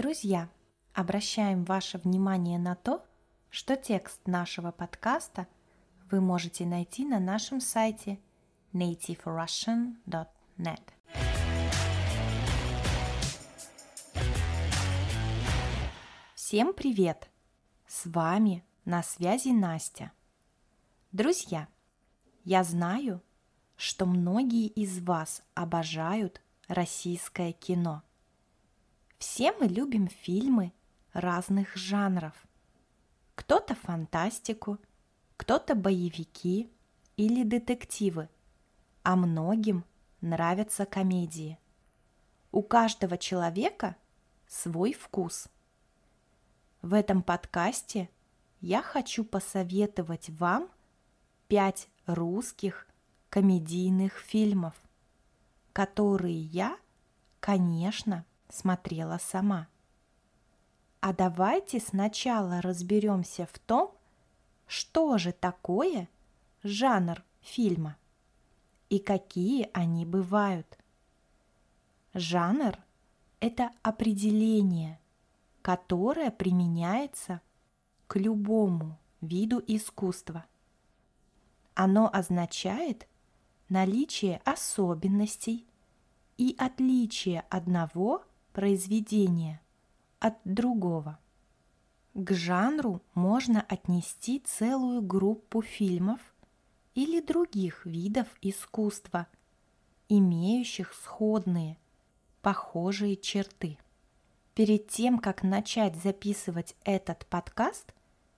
[0.00, 0.48] Друзья,
[0.94, 3.04] обращаем ваше внимание на то,
[3.50, 5.46] что текст нашего подкаста
[6.10, 8.18] вы можете найти на нашем сайте
[8.72, 10.80] nativerussian.net.
[16.34, 17.28] Всем привет!
[17.86, 20.12] С вами на связи Настя.
[21.12, 21.68] Друзья,
[22.44, 23.20] я знаю,
[23.76, 28.02] что многие из вас обожают российское кино.
[29.20, 30.72] Все мы любим фильмы
[31.12, 32.32] разных жанров.
[33.34, 34.78] Кто-то фантастику,
[35.36, 36.72] кто-то боевики
[37.18, 38.30] или детективы,
[39.02, 39.84] а многим
[40.22, 41.58] нравятся комедии.
[42.50, 43.94] У каждого человека
[44.48, 45.48] свой вкус.
[46.80, 48.08] В этом подкасте
[48.62, 50.70] я хочу посоветовать вам
[51.46, 52.86] пять русских
[53.28, 54.74] комедийных фильмов,
[55.74, 56.78] которые я,
[57.38, 59.68] конечно, смотрела сама.
[61.00, 63.94] А давайте сначала разберемся в том,
[64.66, 66.08] что же такое
[66.62, 67.96] жанр фильма
[68.90, 70.78] и какие они бывают.
[72.12, 72.78] Жанр–
[73.40, 75.00] это определение,
[75.62, 77.40] которое применяется
[78.06, 80.44] к любому виду искусства.
[81.74, 83.06] Оно означает
[83.68, 85.66] наличие особенностей
[86.36, 89.60] и отличие одного произведения
[90.18, 91.18] от другого.
[92.14, 96.20] К жанру можно отнести целую группу фильмов
[96.94, 99.28] или других видов искусства,
[100.08, 101.78] имеющих сходные,
[102.42, 103.78] похожие черты.
[104.54, 107.94] Перед тем, как начать записывать этот подкаст,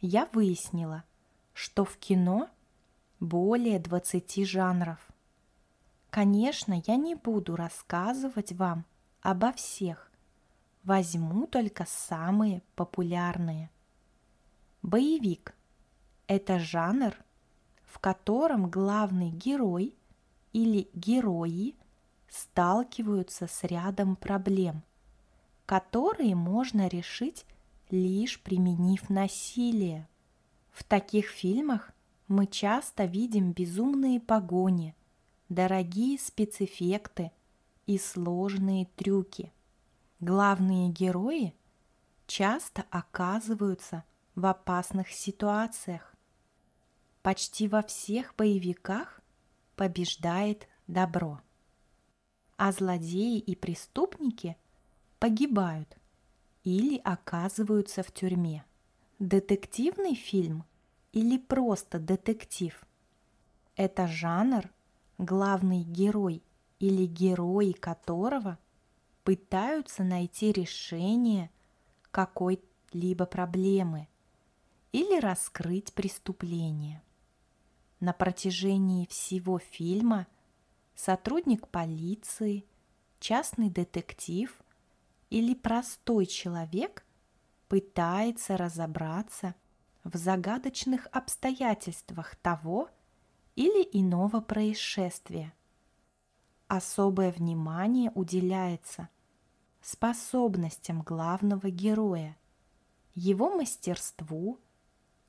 [0.00, 1.04] я выяснила,
[1.54, 2.50] что в кино
[3.18, 4.98] более 20 жанров.
[6.10, 8.84] Конечно, я не буду рассказывать вам
[9.24, 10.12] обо всех.
[10.84, 13.70] Возьму только самые популярные.
[14.82, 15.56] Боевик–
[16.28, 17.16] это жанр,
[17.86, 19.94] в котором главный герой
[20.52, 21.74] или герои
[22.28, 24.82] сталкиваются с рядом проблем,
[25.64, 27.46] которые можно решить
[27.88, 30.06] лишь применив насилие.
[30.70, 31.92] В таких фильмах
[32.28, 34.94] мы часто видим безумные погони,
[35.48, 37.32] дорогие спецэффекты
[37.86, 39.52] и сложные трюки.
[40.20, 41.54] Главные герои
[42.26, 46.14] часто оказываются в опасных ситуациях.
[47.22, 49.20] Почти во всех боевиках
[49.76, 51.40] побеждает добро,
[52.56, 54.56] а злодеи и преступники
[55.18, 55.96] погибают
[56.62, 58.64] или оказываются в тюрьме.
[59.18, 60.64] Детективный фильм–
[61.14, 62.84] или просто детектив.
[63.76, 64.68] Это жанр,
[65.16, 66.42] главный герой
[66.84, 68.58] или герои которого
[69.22, 71.50] пытаются найти решение
[72.10, 74.06] какой-либо проблемы
[74.92, 77.02] или раскрыть преступление.
[78.00, 80.26] На протяжении всего фильма
[80.94, 82.66] сотрудник полиции,
[83.18, 84.54] частный детектив
[85.30, 87.06] или простой человек
[87.66, 89.54] пытается разобраться
[90.04, 92.90] в загадочных обстоятельствах того
[93.56, 95.54] или иного происшествия.
[96.68, 99.08] Особое внимание уделяется
[99.80, 102.36] способностям главного героя,
[103.14, 104.58] его мастерству,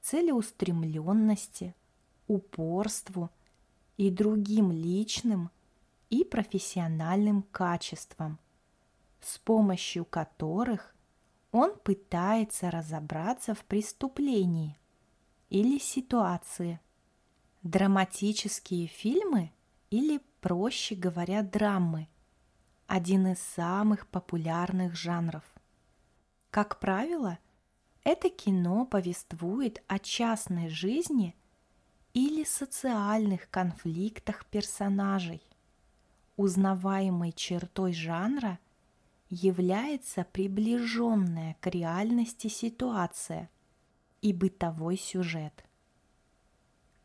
[0.00, 1.74] целеустремленности,
[2.26, 3.30] упорству
[3.96, 5.50] и другим личным
[6.10, 8.38] и профессиональным качествам,
[9.20, 10.94] с помощью которых
[11.52, 14.76] он пытается разобраться в преступлении
[15.48, 16.80] или ситуации.
[17.62, 19.52] Драматические фильмы
[19.90, 22.08] или, проще говоря, драмы–
[22.86, 25.44] один из самых популярных жанров.
[26.50, 27.38] Как правило,
[28.02, 31.36] это кино повествует о частной жизни
[32.14, 35.42] или социальных конфликтах персонажей.
[36.36, 38.58] Узнаваемой чертой жанра–
[39.30, 43.48] является приближенная к реальности ситуация
[44.20, 45.64] и бытовой сюжет.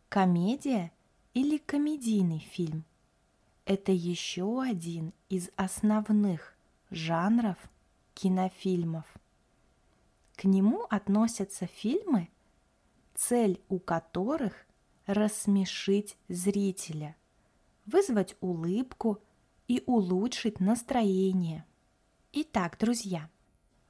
[0.10, 0.92] Комедия
[1.36, 2.84] или комедийный фильм–
[3.66, 6.56] это еще один из основных
[6.92, 7.58] жанров
[8.14, 9.06] кинофильмов.
[10.36, 12.30] К нему относятся фильмы,
[13.14, 14.66] цель у которых–
[15.06, 17.16] рассмешить зрителя,
[17.86, 19.22] вызвать улыбку
[19.68, 21.66] и улучшить настроение–
[22.38, 23.30] Итак, друзья,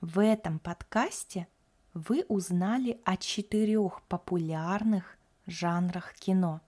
[0.02, 1.48] в этом подкасте
[1.96, 5.18] вы узнали о четырех популярных
[5.48, 6.62] жанрах кино.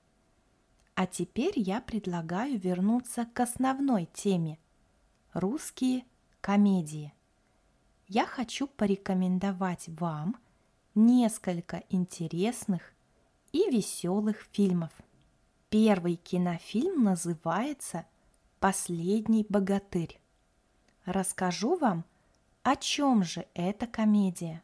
[0.98, 4.58] А теперь я предлагаю вернуться к основной теме–
[5.34, 6.06] русские
[6.42, 7.14] комедии.
[8.08, 10.38] я хочу порекомендовать вам
[10.96, 12.82] несколько интересных
[13.52, 14.92] и веселых фильмов.
[15.70, 18.08] Первый кинофильм называется
[18.60, 20.20] «Последний богатырь».
[21.06, 22.06] Расскажу вам,
[22.64, 24.64] о чем же эта комедия.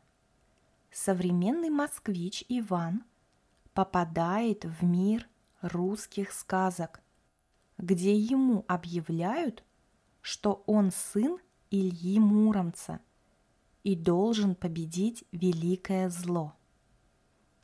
[0.91, 3.03] Современный москвич Иван
[3.75, 5.29] попадает в мир
[5.63, 7.01] русских сказок,
[7.77, 9.63] где ему объявляют,
[10.21, 11.39] что он сын
[11.71, 12.99] Ильи Муромца
[13.83, 16.53] и должен победить великое зло.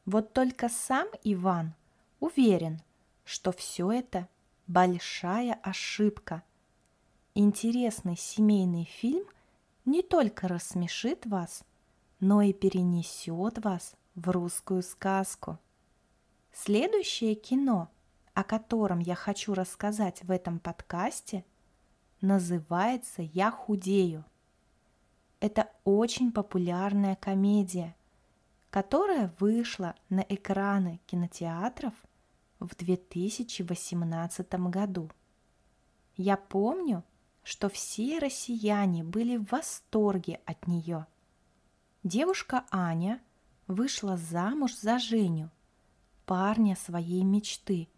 [0.06, 1.76] Вот только сам Иван
[2.20, 2.82] уверен,
[3.24, 4.28] что все это
[4.66, 6.44] большая ошибка.
[7.36, 9.26] Интересный семейный фильм
[9.86, 11.64] не только рассмешит вас,
[12.20, 15.60] но и перенесет вас в русскую сказку.
[16.64, 17.90] Следующее кино,
[18.34, 21.46] о котором я хочу рассказать в этом подкасте,
[22.22, 24.26] называется «Я худею».
[25.40, 27.96] Это очень популярная комедия,
[28.70, 31.94] которая вышла на экраны кинотеатров–
[32.60, 35.10] в 2018 году.
[36.16, 37.04] Я помню,
[37.44, 41.08] что все россияне были в восторге от нее.
[42.04, 43.22] Девушка Аня
[43.68, 45.50] вышла замуж за Женю,
[46.30, 47.90] парня своей мечты,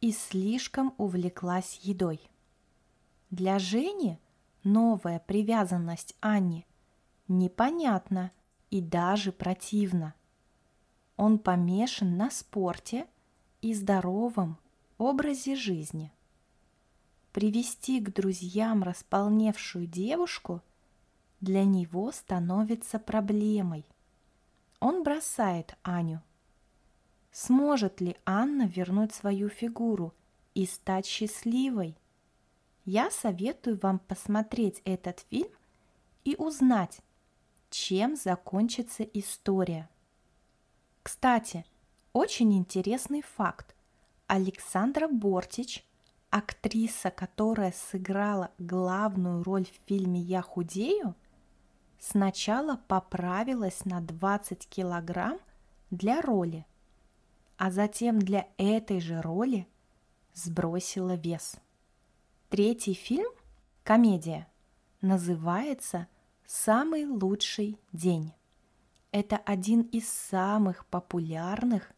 [0.00, 2.20] и слишком увлеклась едой.
[3.30, 4.18] Для Жени
[4.62, 6.66] новая привязанность Анне
[7.26, 8.30] непонятна
[8.70, 10.14] и даже противна.
[11.16, 13.06] Он помешан на спорте–
[13.60, 14.56] и здоровом
[14.98, 16.12] образе жизни.
[17.32, 20.62] Привести к друзьям располневшую девушку
[21.40, 23.84] для него становится проблемой.
[24.80, 26.22] Он бросает Аню.
[27.30, 30.14] Сможет ли Анна вернуть свою фигуру
[30.54, 31.96] и стать счастливой?
[32.84, 35.52] Я советую вам посмотреть этот фильм
[36.24, 37.00] и узнать,
[37.70, 39.88] чем закончится история.
[41.02, 41.64] Кстати,
[42.12, 43.74] очень интересный факт.
[44.26, 45.86] Александра Бортич,
[46.30, 51.14] актриса, которая сыграла главную роль в фильме «Я худею»,
[51.98, 55.38] сначала поправилась на 20 килограмм
[55.90, 56.66] для роли,
[57.58, 59.66] а затем для этой же роли
[60.32, 61.56] сбросила вес.
[62.48, 63.30] Третий фильм,
[63.82, 64.48] комедия,
[65.00, 66.06] называется
[66.46, 68.32] «Самый лучший день».
[69.10, 71.92] Это один из самых популярных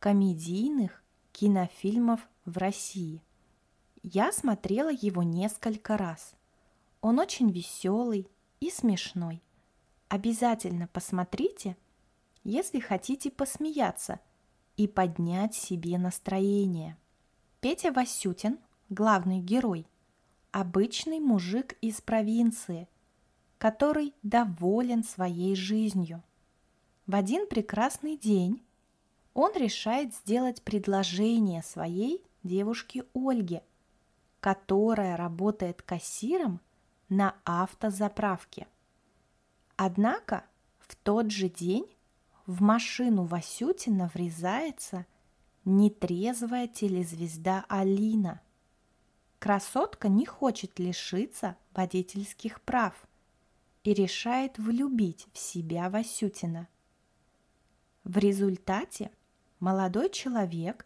[0.00, 1.02] комедийных
[1.32, 3.22] кинофильмов в России.
[4.02, 6.34] Я смотрела его несколько раз.
[7.00, 8.28] Он очень веселый
[8.60, 9.42] и смешной.
[10.08, 11.76] Обязательно посмотрите,
[12.42, 14.20] если хотите посмеяться
[14.76, 16.96] и поднять себе настроение.
[17.60, 19.86] Петя Васютин, главный герой,
[20.50, 22.88] обычный мужик из провинции,
[23.58, 26.22] который доволен своей жизнью.
[27.06, 28.62] В один прекрасный день
[29.32, 33.62] он решает сделать предложение своей девушке Ольге,
[34.40, 36.60] которая работает кассиром
[37.08, 38.66] на автозаправке.
[39.76, 40.44] Однако
[40.78, 41.86] в тот же день
[42.46, 45.06] в машину Васютина врезается
[45.64, 48.40] нетрезвая телезвезда Алина.
[49.38, 52.94] Красотка не хочет лишиться водительских прав
[53.82, 56.68] и решает влюбить в себя Васютина.
[58.04, 59.10] В результате–
[59.64, 60.84] молодой человек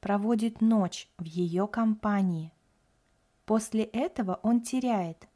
[0.00, 2.52] проводит ночь в ее компании.
[3.44, 5.28] После этого он теряет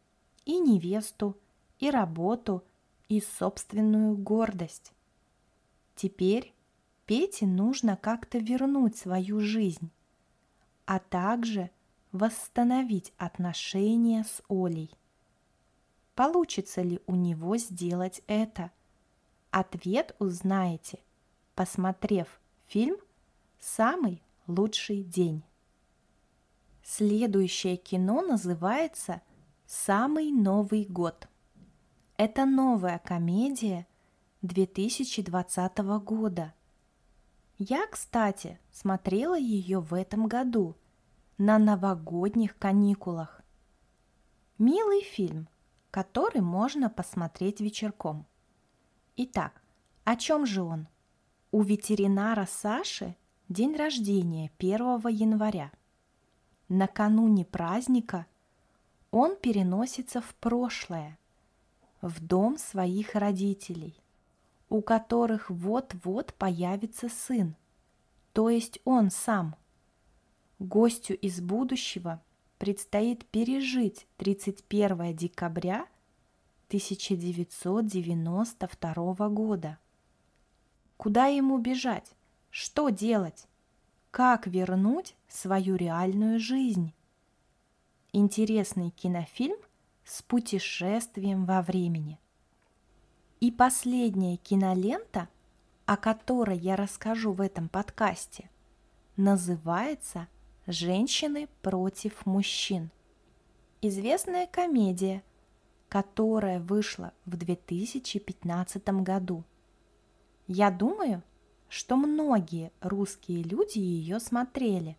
[0.44, 1.36] и невесту,
[1.78, 2.64] и работу,
[3.08, 4.92] и собственную гордость.
[6.00, 6.54] Теперь
[7.04, 9.90] Пете нужно как-то вернуть свою жизнь,
[10.86, 11.70] а также
[12.10, 14.90] восстановить отношения с Олей.
[16.14, 18.70] Получится ли у него сделать это?
[19.50, 21.00] Ответ узнаете,
[21.54, 22.96] посмотрев Фильм
[23.58, 25.42] «Самый лучший день».
[26.82, 29.20] Следующее кино называется
[29.66, 31.28] «Самый Новый год».
[32.16, 33.86] Это новая комедия
[34.42, 36.54] 2020 года.
[37.58, 40.76] Я, кстати, смотрела ее в этом году
[41.36, 43.42] на новогодних каникулах.
[44.56, 45.46] Милый фильм,
[45.90, 48.26] который можно посмотреть вечерком.
[49.16, 49.62] Итак,
[50.04, 50.88] о чем же он?
[51.50, 53.16] У ветеринара Саши
[53.50, 55.70] день рождения 1 января.
[56.70, 58.24] Накануне праздника
[59.10, 61.18] он переносится в прошлое,
[62.00, 63.99] в дом своих родителей,
[64.70, 67.56] у которых вот-вот появится сын,
[68.32, 69.56] то есть он сам.
[70.60, 72.22] Гостю из будущего
[72.58, 75.88] предстоит пережить 31 декабря
[76.68, 79.78] 1992 года.
[80.96, 82.14] Куда ему бежать?
[82.50, 83.48] Что делать?
[84.12, 86.94] Как вернуть свою реальную жизнь?
[88.12, 89.58] Интересный кинофильм
[90.04, 92.20] с путешествием во времени.
[93.40, 95.26] И последняя кинолента,
[95.86, 98.50] о которой я расскажу в этом подкасте,
[99.16, 100.28] называется
[100.66, 102.90] «Женщины против мужчин».
[103.80, 105.22] Известная комедия,
[105.88, 109.42] которая вышла в 2015 году.
[110.46, 111.22] Я думаю,
[111.70, 114.98] что многие русские люди ее смотрели.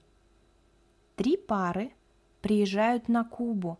[1.15, 1.91] Три пары
[2.41, 3.77] приезжают на Кубу,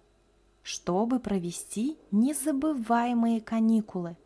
[0.62, 4.18] чтобы провести незабываемые каникулы.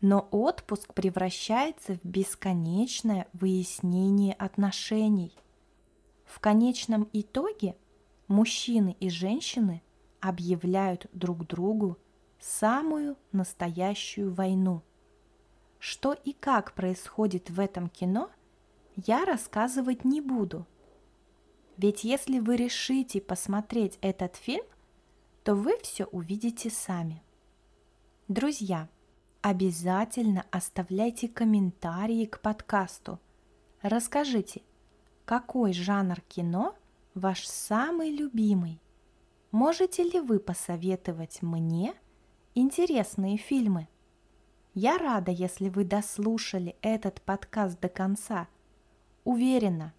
[0.00, 5.32] Но отпуск превращается в бесконечное выяснение отношений.
[6.24, 7.76] В конечном итоге
[8.28, 9.82] мужчины и женщины
[10.20, 11.98] объявляют друг другу
[12.38, 14.82] самую настоящую войну–
[15.78, 18.30] что и как происходит в этом кино,
[18.96, 20.66] я рассказывать не буду.
[21.76, 24.64] Ведь если вы решите посмотреть этот фильм,
[25.44, 27.22] то вы все увидите сами.
[28.26, 28.88] Друзья,
[29.42, 33.18] обязательно оставляйте комментарии к подкасту.
[33.82, 34.62] Расскажите,
[35.24, 36.74] какой жанр кино
[37.14, 38.80] ваш самый любимый?
[39.50, 41.94] Можете ли вы посоветовать мне
[42.54, 43.88] интересные фильмы?
[44.74, 48.48] Я рада, если вы дослушали этот подкаст до конца.
[49.24, 49.92] Уверена,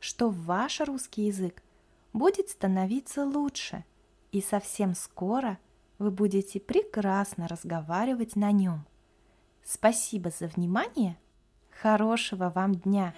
[0.00, 1.62] что ваш русский язык
[2.12, 3.84] будет становиться лучше,
[4.32, 5.58] и совсем скоро
[5.98, 8.84] вы будете прекрасно разговаривать на нем.
[9.64, 11.18] Спасибо за внимание.
[11.80, 13.14] Хорошего вам дня!